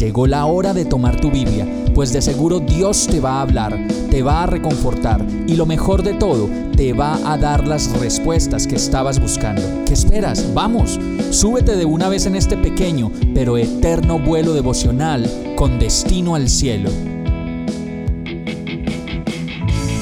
[0.00, 3.78] Llegó la hora de tomar tu Biblia, pues de seguro Dios te va a hablar,
[4.10, 8.66] te va a reconfortar y lo mejor de todo, te va a dar las respuestas
[8.66, 9.60] que estabas buscando.
[9.84, 10.54] ¿Qué esperas?
[10.54, 16.48] Vamos, súbete de una vez en este pequeño pero eterno vuelo devocional con destino al
[16.48, 16.88] cielo.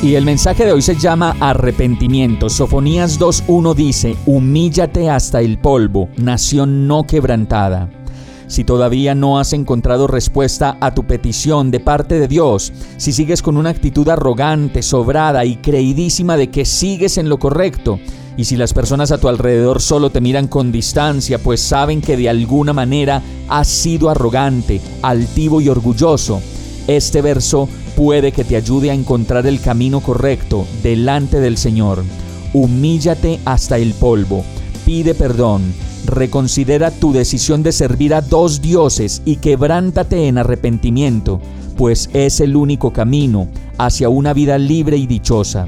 [0.00, 2.48] Y el mensaje de hoy se llama arrepentimiento.
[2.48, 7.97] Sofonías 2.1 dice, humíllate hasta el polvo, nación no quebrantada.
[8.48, 13.42] Si todavía no has enconrado respuesta a tu petición de parte de Dios, si sigues
[13.42, 18.00] con una actitud arrogante, sobrada y creidísima de que sigues en lo correcto,
[18.36, 22.16] y si las personas a tu alrededor solo te miran con distancia, pues saben que
[22.16, 26.40] de alguna manera has sido arrogante, altivo y orgulloso,
[26.88, 32.02] este verso puede que te ayude a encontrar el camino correcto delante del Señor.
[32.54, 34.42] Humíllate hasta el polvo,
[34.86, 35.62] pide perdón,
[36.08, 41.40] reconsidera tu decisión de servir a dos dioses y quebrántate en arrepentimiento,
[41.76, 45.66] pues es el único camino hacia una vida libre y dichosa.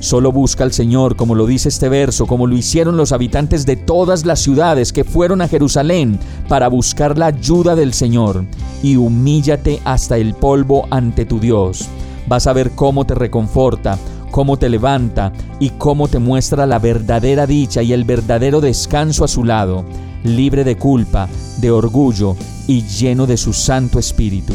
[0.00, 3.76] Solo busca al Señor, como lo dice este verso, como lo hicieron los habitantes de
[3.76, 8.44] todas las ciudades que fueron a Jerusalén para buscar la ayuda del Señor,
[8.82, 11.88] y humíllate hasta el polvo ante tu Dios.
[12.26, 13.98] Vas a ver cómo te reconforta,
[14.34, 19.28] cómo te levanta y cómo te muestra la verdadera dicha y el verdadero descanso a
[19.28, 19.84] su lado,
[20.24, 22.34] libre de culpa, de orgullo
[22.66, 24.52] y lleno de su Santo Espíritu.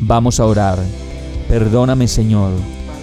[0.00, 0.76] Vamos a orar.
[1.48, 2.50] Perdóname Señor,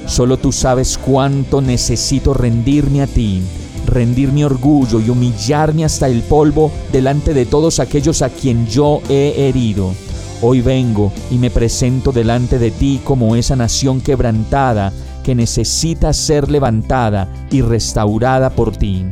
[0.07, 3.41] solo tú sabes cuánto necesito rendirme a ti,
[3.85, 9.01] rendir mi orgullo y humillarme hasta el polvo delante de todos aquellos a quien yo
[9.07, 9.93] he herido.
[10.41, 14.91] Hoy vengo y me presento delante de ti como esa nación quebrantada
[15.29, 19.05] que necesita ser levantada y restaurada por ti.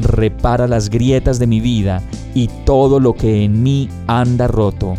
[0.00, 2.02] Repara las grietas de mi vida
[2.34, 4.94] y todo lo que en mí anda roto.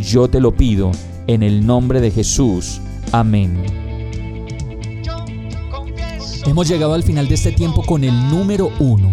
[0.00, 0.92] Yo te lo pido
[1.26, 2.80] en el nombre de Jesús.
[3.12, 3.64] Amén.
[6.46, 9.12] Hemos llegado al final de este tiempo con el número uno.